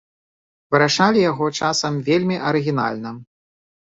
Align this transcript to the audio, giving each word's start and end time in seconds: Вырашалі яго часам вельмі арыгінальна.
Вырашалі 0.75 1.19
яго 1.31 1.49
часам 1.59 1.99
вельмі 2.07 2.37
арыгінальна. 2.53 3.13